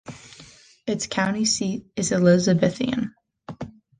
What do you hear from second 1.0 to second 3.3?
county seat is Elizabethton.